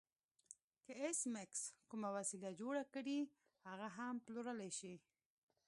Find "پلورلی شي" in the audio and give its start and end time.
4.25-4.93